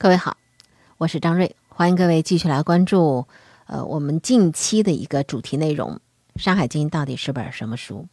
[0.00, 0.36] 各位好，
[0.96, 3.26] 我是张瑞，欢迎各位继续来关注，
[3.66, 6.00] 呃，我们近期的一个主题内容，
[6.40, 8.06] 《山海经》到底是本什么书？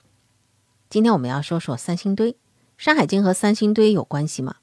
[0.89, 2.33] 今天我们要说说三星堆，
[2.75, 4.55] 《山海经》和三星堆有关系吗？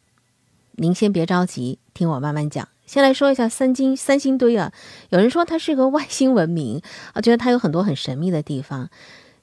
[0.72, 2.68] 您先别着急，听我慢慢讲。
[2.86, 4.73] 先来说一下三星三星堆啊，
[5.11, 6.82] 有人说它是个外星文明
[7.12, 8.91] 啊，觉得它有很多很神秘的地方，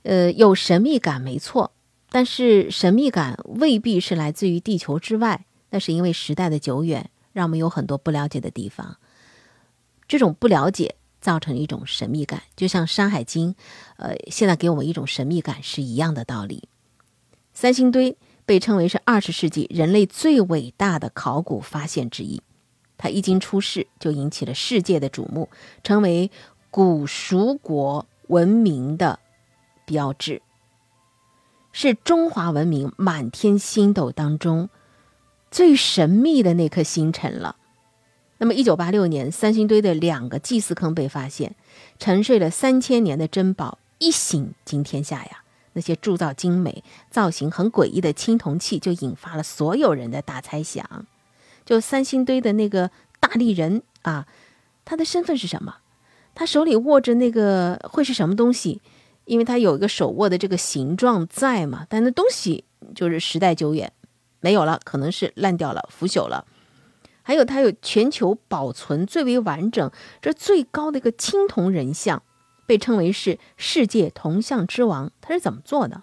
[0.03, 1.71] 呃，有神秘感没错，
[2.09, 7.09] 但是神秘感未必是来自于地球之外，那是因为时代的久远。
[7.31, 8.97] 让我们有很多不了解的地方，
[10.07, 13.53] 这种不了解造成一种神秘感，就像《山海经》，
[13.97, 16.67] 呃，现在给我们一种神秘感是一样的道理。
[17.53, 22.41] 三星堆被称为是二十世纪人类最伟大的考古发现之一，
[22.97, 25.49] 它一经出世就引起了世界的瞩目，
[25.83, 26.31] 成为
[26.71, 29.19] 古蜀国文明的
[29.85, 30.41] 标志，
[31.71, 34.69] 是中华文明满天星斗当中。
[35.51, 37.55] 最神秘的那颗星辰了。
[38.37, 41.55] 那么，一九八六年，三星堆的两个祭祀坑被发现，
[41.97, 45.43] 沉睡了三千年的珍宝一醒惊天下呀！
[45.73, 51.05] 那些铸造精美、造型很诡异的青铜器，就引发了所有人的大猜想。
[51.65, 54.25] 就三星堆的那个大力人啊，
[54.85, 55.75] 他的身份是什么？
[56.33, 58.81] 他手里握着那个会是什么东西？
[59.25, 62.63] 因为他有一个手握的这个形状在嘛，但那东西
[62.95, 63.91] 就是时代久远。
[64.41, 66.45] 没有了，可能是烂掉了、腐朽了。
[67.21, 72.23] 还有，它有全球保存最为完整、这最高的一个青铜人像，
[72.65, 75.11] 被称为是世界铜像之王。
[75.21, 76.01] 它是怎么做的？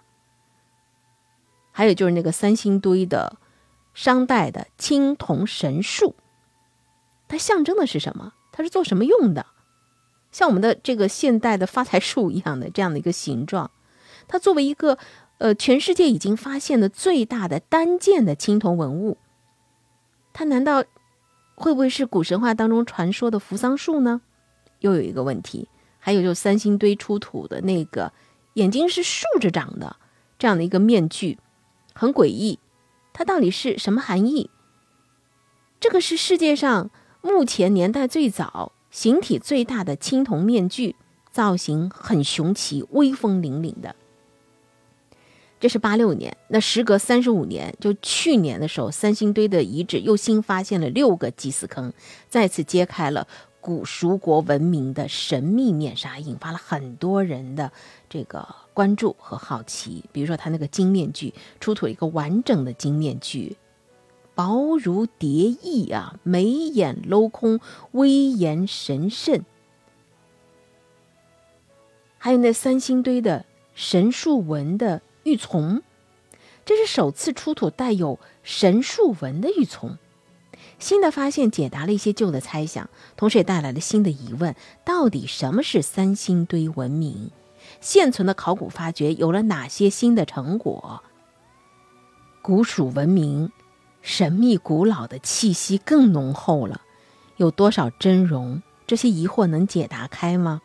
[1.71, 3.37] 还有就是那个三星堆的
[3.93, 6.15] 商代的青铜神树，
[7.27, 8.33] 它象征的是什么？
[8.53, 9.47] 它是做什么用的？
[10.31, 13.71] 像我们的这个现代的发财树一样的这样的一个形状，
[14.27, 14.97] 它作为一个。
[15.39, 19.17] 呃，全世界已经发现的最大的单件的青铜文物，
[20.33, 20.83] 它难道
[21.55, 24.21] 会不会是古神话当中传说的扶桑树呢？
[24.79, 28.13] 又有一个问题，还有就三星堆出土的那个
[28.53, 29.97] 眼睛是竖着长的
[30.39, 31.37] 这样的一个面具，
[31.93, 32.59] 很诡异，
[33.13, 34.49] 它到底是什么含义？
[35.79, 36.89] 这个是世界上
[37.21, 40.95] 目前年代最早、形体最大的青铜面具，
[41.31, 43.95] 造型很雄奇、威风凛凛的。
[45.59, 51.91] 这是八六年，那时隔三十五年，就去年的时候，三星堆的遗址又新发现了六个祭祀坑，
[52.29, 53.27] 再次揭开了
[53.59, 57.71] 古蜀国文明的神秘面纱，引发了很多人的
[58.07, 60.03] 这个关注和好奇。
[60.11, 63.57] 比如说，他那个金面具出土了一个完整的金面具，
[64.35, 67.59] 薄如蝶翼啊，眉眼镂空，
[67.93, 69.43] 威严神圣。
[72.19, 73.43] 还有那三星堆的
[73.73, 75.01] 神树纹的。
[75.27, 75.81] 玉琮，
[76.63, 79.97] 这是首次出土带有神树纹的玉琮。
[80.79, 84.55] 新的发现解答了一些旧的猜想，同时也带来了新的疑问：
[84.85, 87.31] 到底什么是三星堆文明？
[87.81, 91.03] 现存的考古发掘有了哪些新的成果？
[92.41, 93.51] 古蜀文明
[94.01, 96.79] 神秘古老的气息更浓厚了，
[97.35, 98.61] 有多少真容？
[98.85, 100.61] 这些疑惑能解答开吗？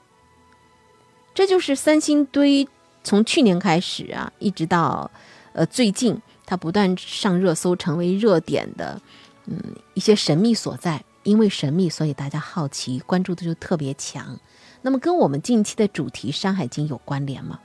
[1.35, 2.69] 这就是三星堆。
[3.05, 5.11] 从去年开始啊，一直到，
[5.53, 9.01] 呃，最近，它不断上热搜，成为热点的，
[9.47, 9.59] 嗯，
[9.95, 11.05] 一些神秘所在。
[11.25, 14.41] 因为神秘，所以大家好奇，关注的就特别强。
[14.81, 17.61] 那么，跟我们近期的主题《山海经》有关联吗？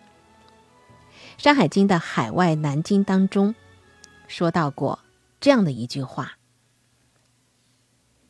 [1.43, 3.55] 《山海经》的海外南经当中，
[4.27, 4.99] 说到过
[5.41, 6.37] 这样的一句话。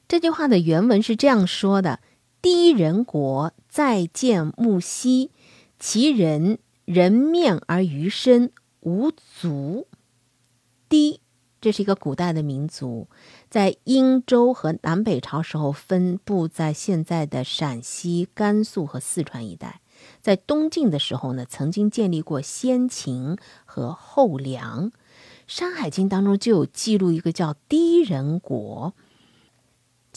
[0.08, 2.00] 这句话的原文是这样说的
[2.42, 5.32] ：“第一人国再见木兮，
[5.78, 9.88] 其人。”人面而鱼身无足，
[10.88, 11.20] 低，
[11.60, 13.10] 这是一个古代的民族，
[13.50, 19.82] 在殷周和南北朝时候分布在现在的陕西、甘肃和四川一带。
[20.22, 24.90] 在东晋的时候呢，曾经建立过先秦和后梁。
[25.46, 28.94] 《山海经》当中就有记录一个叫低人国。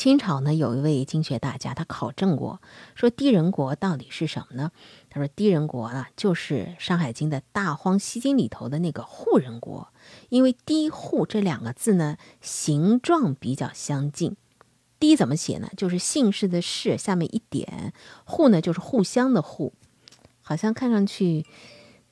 [0.00, 2.62] 清朝呢，有一位经学大家，他考证过，
[2.94, 4.72] 说低人国到底是什么呢？
[5.10, 9.92] 他说低人国啊，就是《山海经》的大荒西经里头的那个户人国，
[10.30, 14.38] 因为低户这两个字呢，形状比较相近。
[14.98, 15.68] 低怎么写呢？
[15.76, 17.92] 就是姓氏的氏下面一点，
[18.24, 19.74] 户呢就是互相的户，
[20.40, 21.44] 好像看上去，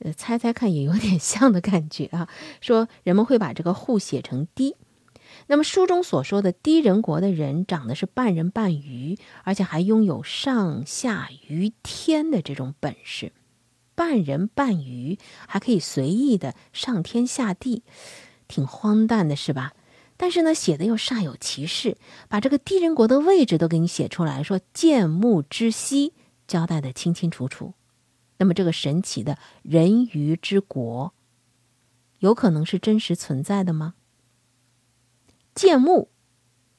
[0.00, 2.28] 呃，猜猜看也有点像的感觉啊。
[2.60, 4.76] 说人们会把这个户写成低。
[5.46, 13.32] 那么书中所说的低人国的人长得是半人半鱼，而且还拥有上下于天的这种本事。
[13.94, 17.82] 半人半鱼还可以随意的上天下地，
[18.46, 19.72] 挺荒诞的是吧？
[20.16, 21.96] 但是呢，写的又煞有其事，
[22.28, 26.12] 把这个低人国的位置都给你写出来，说建木之西，
[26.46, 27.74] 交代的清清楚楚。
[28.38, 31.12] 那么这个神奇的人鱼之国，
[32.20, 33.94] 有可能是真实存在的吗？
[35.58, 36.08] 建木，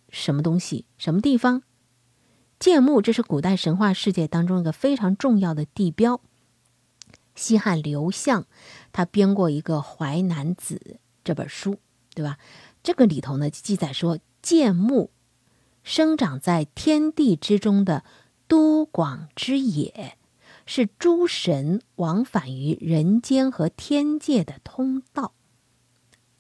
[0.08, 0.86] 什么东西？
[0.98, 1.64] 什么地方？
[2.60, 6.22] 建木，这是古代神话世界当中一个非常重要的地标。
[7.36, 8.46] 西汉刘向，
[8.94, 10.76] 他编过一个《淮南子》
[11.26, 11.80] 这本书，
[12.16, 12.38] 对吧？
[12.82, 15.12] 这个里头呢，记载说，建木
[15.84, 18.06] 生长在天地之中的
[18.48, 20.18] 都广之野，
[20.66, 25.34] 是诸神往返于人间和天界的通道。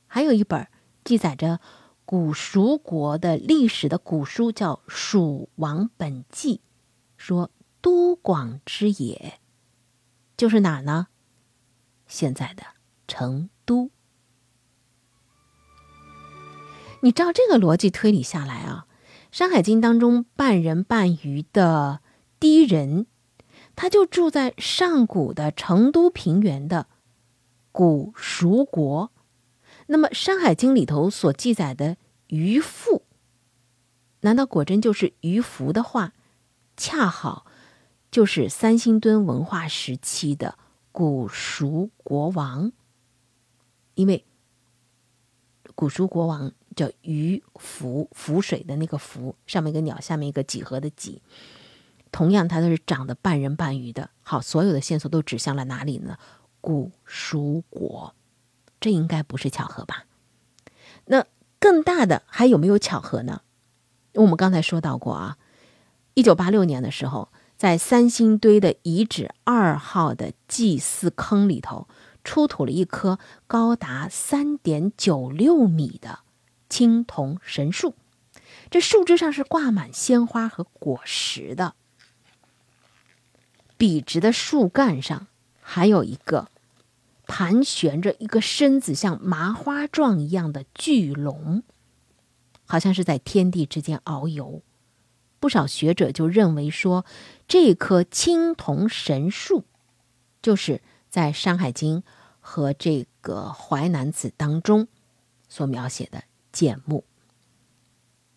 [0.07, 0.69] 还有一本
[1.03, 1.59] 记载着
[2.09, 6.55] 古蜀国的历史的古书，叫《蜀王本纪》，
[7.17, 7.51] 说
[7.81, 9.39] 都广之野。
[10.35, 11.09] 就是哪儿呢？
[12.07, 12.63] 现在的
[13.07, 13.91] 成都。
[17.01, 18.87] 你照这个逻辑推理下来啊，
[19.31, 22.01] 《山海经》当中半人半鱼的
[22.39, 23.05] 低人，
[23.75, 26.87] 他就住在上古的成都平原的
[27.71, 29.11] 古蜀国。
[29.91, 31.97] 那么，《山海经》里头所记载的
[32.27, 33.01] 渔父，
[34.21, 36.13] 难道果真就是渔父的话？
[36.77, 37.45] 恰好。
[38.11, 40.57] 就是三星堆文化时期的
[40.91, 42.71] 古蜀国王，
[43.93, 44.25] 因为
[45.75, 51.21] 古蜀国王叫鱼浮浮水的那个浮，上面一个鸟，下面一个几何的几，
[52.11, 54.09] 同样它都是长得半人半鱼的。
[54.21, 56.17] 好，所有的线索都指向了哪里呢？
[56.59, 58.15] 古蜀国，
[58.79, 60.05] 这应该不是巧合吧？
[61.05, 61.25] 那
[61.59, 63.41] 更大的还有没有巧合呢？
[64.13, 65.37] 我们刚才说到过啊，
[66.13, 67.29] 一九八六年的时候。
[67.59, 71.89] 在三星堆的遗址二号的祭祀坑里头，
[72.23, 76.19] 出土了一棵高达三点九六米的
[76.69, 77.95] 青铜神树，
[78.69, 81.75] 这树枝上是挂满鲜花和果实的。
[83.77, 85.27] 笔直的树干上
[85.59, 86.47] 还有一个
[87.29, 91.61] 盘旋着一个身子像麻花状一样的巨龙，
[92.65, 94.63] 好像是在天地之间遨游。
[95.39, 97.05] 不少学者就认为说，
[97.47, 99.63] 这棵青铜神树，
[100.41, 102.01] 就是在《山海经》
[102.39, 104.87] 和这个《淮南子》当中
[105.47, 107.05] 所描写的建木。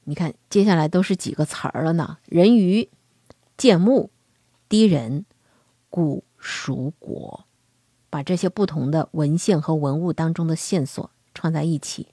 [0.04, 2.18] 你看，接下来都是几个词儿了呢？
[2.26, 2.90] 人鱼、
[3.56, 4.10] 建木、
[4.68, 5.24] 低人、
[5.88, 7.46] 古蜀国，
[8.12, 12.08] 把这些不同的文献和文物当中的线索串在一起，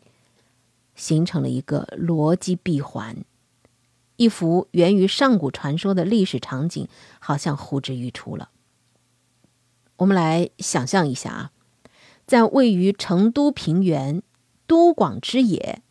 [0.95, 3.17] 形成了一个逻辑闭环。
[4.15, 6.87] 一幅源于上古传说的历史场景，
[7.19, 8.49] 好像呼之欲出了。
[9.97, 11.51] 我们来想象一下啊，
[12.25, 14.23] 在位于成都平原
[14.67, 15.81] 都广之野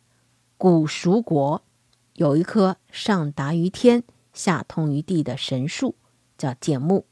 [0.56, 1.62] 古蜀国，
[2.14, 5.96] 有一棵上达于天、下通于地的神树，
[6.38, 7.04] 叫建木。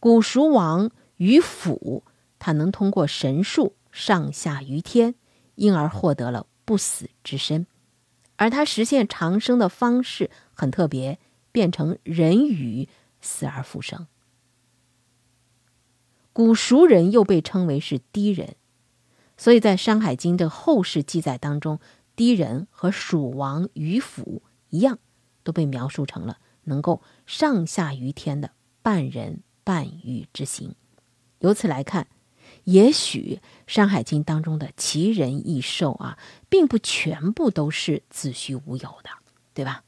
[0.00, 2.02] 古蜀王于府，
[2.38, 5.14] 他能通过神术上下于天，
[5.56, 7.66] 因而获得了不死之身。
[8.36, 11.18] 而他实现长生的方式很特别，
[11.52, 12.88] 变成人鱼，
[13.20, 14.06] 死而复生。
[16.32, 18.56] 古蜀人又被称为是低人，
[19.36, 21.80] 所以在《山海经》的后世记载当中，
[22.16, 24.98] 低人和蜀王于府一样，
[25.42, 30.74] 都被描述成了能够上下于天的半人半鱼之形。
[31.40, 32.06] 由此来看。
[32.64, 36.18] 也许《山海经》当中的奇人异兽啊，
[36.48, 39.10] 并不全部都是子虚乌有的，
[39.54, 39.82] 对吧？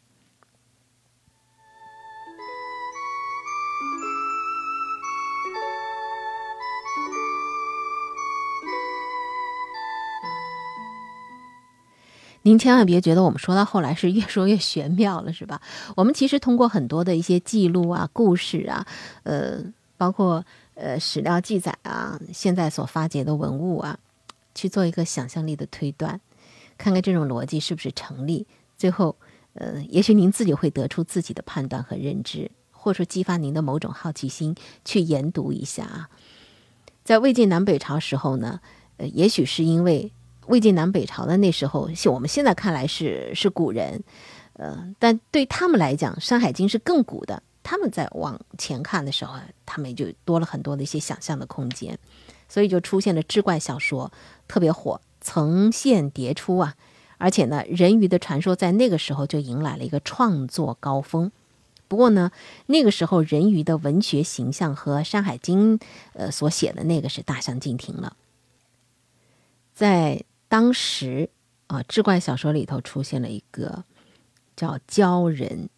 [12.44, 15.60] 您千万别觉得我们说到后来是越说越玄妙了，是吧？
[15.94, 18.84] 我们其实通过很多的一些记录啊、故事啊，
[19.22, 19.62] 呃，
[20.02, 20.44] 包括。
[20.74, 23.98] 呃，史料记载啊，现在所发掘的文物啊，
[24.54, 26.18] 去做一个想象力的推断，
[26.78, 28.46] 看看这种逻辑是不是成立。
[28.78, 29.14] 最后，
[29.52, 36.08] 呃，也许您自己会得出自己的判断和认知，或者说激发您的某种好奇心，去研读一下啊。
[37.04, 38.58] 在魏晋南北朝时候呢，
[38.96, 40.10] 呃，也许是因为
[40.46, 44.02] 魏晋南北朝的那时候，我们现在看来是是古人，
[44.54, 47.42] 呃，但对他们来讲，《山海经》是更古的。
[47.62, 51.98] 他们在往前看的时候，他们就多了很多的一些想象的空间，
[52.48, 54.12] 所以就出现了志怪小说，
[54.48, 56.74] 特别火，层现迭出啊！
[57.18, 61.30] 而且呢，人鱼的传说在那个时候就迎来了一个创作高峰。
[61.86, 62.32] 不过呢，
[62.66, 65.78] 那个时候人鱼的文学形象和《山海经》
[66.14, 68.16] 呃所写的那个是大相径庭了。
[69.74, 71.30] 在当时
[71.68, 73.84] 啊，志怪小说里头出现了一个
[74.56, 75.68] 叫鲛人，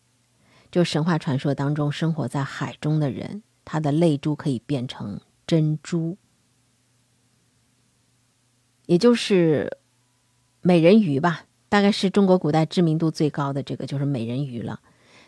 [0.74, 6.16] 就神话传说当中生活在海中的人，他的泪珠可以变成珍珠，
[8.86, 9.78] 也就是
[10.62, 14.80] 美人鱼吧，大概是中国古代知名度最高的这个就是美人鱼了。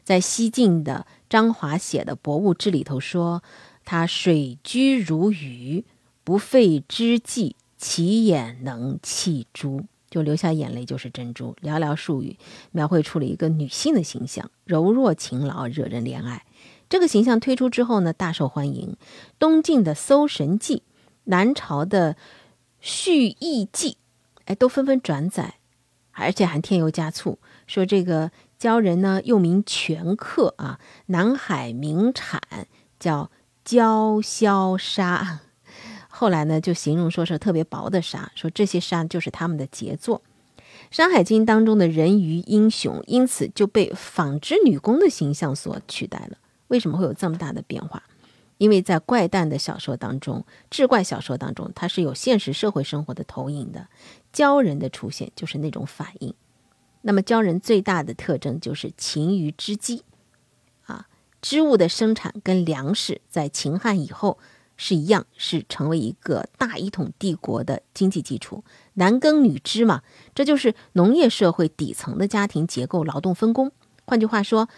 [0.02, 3.44] 在西晋的张华写的《博物志》里头说，
[3.84, 5.84] 他水居如鱼，
[6.24, 11.56] 不费之计，其眼能泣珠，就流下眼泪就是珍珠。
[11.62, 12.38] 寥寥数语，
[12.72, 16.44] 描绘出了一个女性的形象，柔弱勤劳，惹人怜爱。
[16.88, 18.96] 这个形象推出之后呢，大受欢迎。
[19.38, 20.76] 东晋的《搜神记》，
[21.24, 22.14] 南朝的
[22.80, 23.90] 《续异记》，
[24.44, 25.56] 哎，都纷纷转载，
[26.12, 28.30] 而且还添油加醋，说这个。
[28.58, 32.40] 鲛人呢，又名全客啊，南海名产
[32.98, 33.30] 叫
[33.66, 35.40] 鲛绡纱。
[36.18, 40.22] 后来呢，就形容说是特别薄的纱，说这些纱就是他们的杰作。
[40.90, 46.38] 《山海经》当中的人鱼英雄，因此就被纺织女工的形象所取代了。
[46.68, 48.02] 为什么会有这么大的变化？
[48.56, 53.88] 因为在怪诞的小说当中，志怪小说当中，它是有现实社会生活的投影的。
[54.32, 56.32] 鲛人的出现就是那种反应。
[57.02, 60.02] 那么，鲛人最大的特征就是勤于织机，
[60.86, 61.08] 啊，
[61.42, 64.38] 织物的生产跟粮食在秦汉以后
[64.76, 68.62] 是一样，是成为一个大一统帝国的经济基础。
[68.94, 70.02] 男耕女织嘛，
[70.34, 73.72] 这就是农业社会底层的家庭结构、劳动分工。
[74.04, 74.68] 换句话说，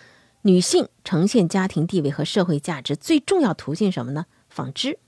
[0.43, 4.27] 女性呈现家庭地位和社会价值最重要途径什么呢？
[4.49, 4.99] 纺织。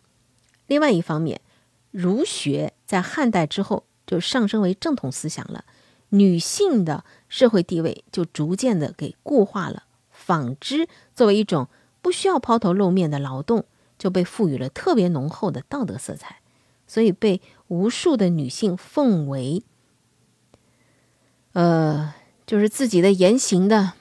[0.67, 1.41] 另外一方面，
[1.91, 5.65] 儒学在汉代之后就上升为正统思想了。
[6.11, 11.69] 女性的社会地位就逐渐的给固化了，纺织作为一种
[12.03, 13.65] 不需要抛头露面的劳动，
[14.01, 16.41] 就被赋予了特别浓厚的道德色彩，
[16.87, 19.63] 所以被无数的女性奉为，
[21.53, 22.15] 呃，
[22.47, 23.93] 就是自己的言行的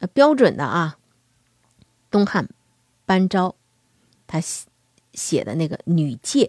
[0.00, 0.98] 呃标准的啊。
[2.10, 2.50] 东汉
[3.06, 3.54] 班昭
[4.26, 4.66] 他写
[5.14, 6.44] 写的那个《女诫》，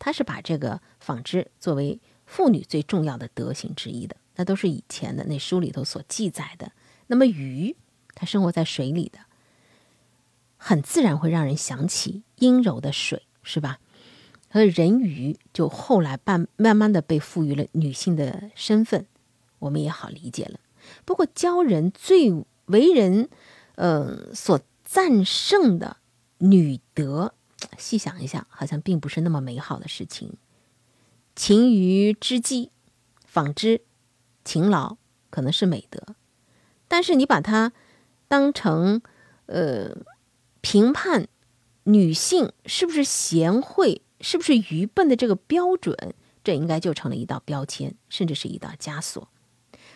[0.00, 4.16] 他是把这个纺织作为妇女最重要的德行之一的。
[4.34, 6.72] 那都是以前的那书里头所记载的。
[7.06, 7.76] 那么鱼，
[8.14, 9.20] 它生活在水里的，
[10.64, 13.80] 很自然会让人想起阴柔的水，是吧？
[14.48, 19.06] 和人鱼就后来慢慢慢的被赋予了女性的身份，
[19.58, 20.60] 我们也好理解了。
[21.04, 23.28] 不过鲛人最为人，
[23.74, 25.96] 呃，所赞盛的
[26.38, 27.34] 女德，
[27.76, 30.34] 细想一下，好像并不是那么美好的事情。
[31.34, 32.70] 勤于织机，
[33.26, 33.80] 纺织。
[34.44, 34.96] 勤劳
[35.30, 36.14] 可能是美德，
[36.86, 37.72] 但是你把它
[38.28, 39.00] 当成
[39.46, 39.96] 呃
[40.62, 41.28] 评判
[41.84, 49.28] 女性是不是贤惠、是不是愚笨的这个标准，这应该就成了一道标签，甚至是一道枷锁。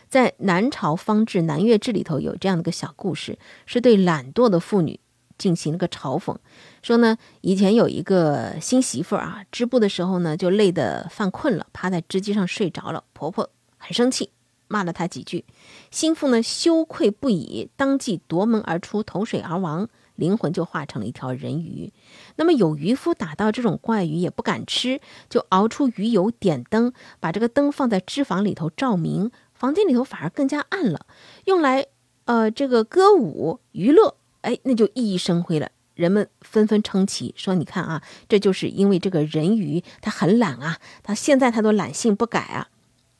[0.09, 5.01] 在南朝方志《南越志》里头有这样的一个小故事，是对懒惰的妇女
[5.39, 6.37] 进行了个嘲讽，
[6.83, 14.31] 说呢，以前有一个新媳妇啊，织布的时候呢，就累得犯困了，趴在织机上睡着了，婆婆很生气。
[14.69, 15.45] 骂了她几句，
[15.93, 21.93] 心腹呢羞愧不已，当即夺门而出，投水而亡，灵魂就化成了一条人鱼。
[22.37, 31.07] 那么有渔夫打到这种怪鱼也不敢吃，就熬出鱼油，点灯，把这个灯放在脂房里头照明，房间里头反而更加暗了，
[31.45, 31.87] 用来
[32.25, 35.71] 呃这个歌舞娱乐，哎，那就熠熠生辉了。
[35.95, 42.69] 人们纷纷称奇，说你看啊，这就是因为这个人鱼他很懒啊，他现在他都懒性不改啊，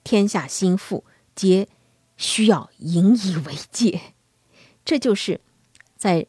[0.05, 1.05] 天下心腹。
[1.35, 1.69] 皆
[2.17, 4.01] 需要引以为戒，
[4.87, 5.43] 这就是
[5.95, 6.27] 在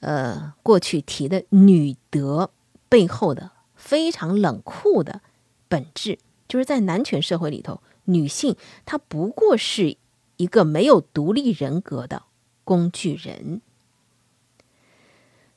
[0.00, 2.50] 呃过去提的女德
[2.88, 5.20] 背后的非常冷酷的
[5.68, 9.96] 本质，就是在男权社会里头，女性她不过是
[10.36, 12.22] 一个没有独立人格的
[12.64, 13.60] 工具人。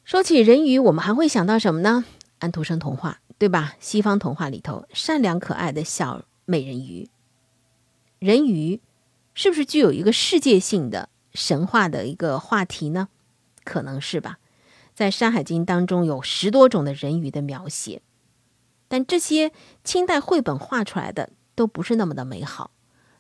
[0.04, 2.06] 说起人鱼，我们还会想到什么呢？
[2.40, 3.76] 安徒生童话，对吧？
[3.80, 7.10] 西方童话里头善良可爱的小美人鱼，
[8.20, 8.82] 人鱼。
[9.34, 13.08] 是不是具有一个世界性的神话的一个话题呢？
[13.64, 14.40] 可能是吧。
[14.94, 18.02] 在《山海经》当中有十多种的人鱼的描写，
[18.88, 19.52] 但这些
[19.84, 22.72] 清代绘本画出来的都不是那么的美好，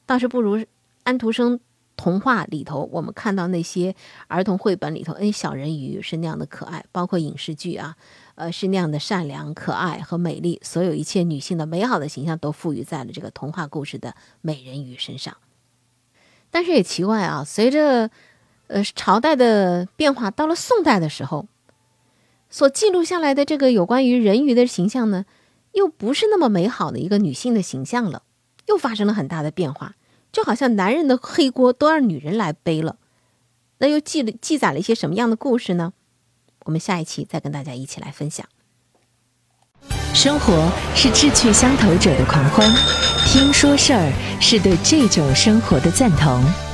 [0.05, 0.65] 倒是不如
[1.03, 1.59] 安徒生
[1.95, 3.95] 童话里头我们看到那些
[4.27, 7.95] 儿童绘本里头，哎，小人鱼是那样的可爱，包括影视剧啊，
[8.35, 15.37] 呃，是那样的善良、可爱和美丽，所有一切女性的美好的形象都赋予在了这个童话故事的美人鱼身上。
[16.49, 18.09] 但是也奇怪啊，随着
[18.71, 21.47] 呃朝代的变化，到了宋代的时候，
[22.49, 25.25] 所记录下来的这个有关于人鱼的形象呢，
[25.73, 28.23] 又不是那么美好的一个女性的形象了，
[28.67, 29.95] 又发生了很大的变化。
[30.31, 32.95] 就好像男人的黑锅都让女人来背了。
[33.79, 35.91] 那又记了记载了一些什么样的故事呢？
[36.63, 38.45] 我们下一期再跟大家一起来分享。
[40.13, 42.65] 生活是志趣相投者的狂欢，
[43.27, 46.70] 听说事儿是对这种生活的赞同。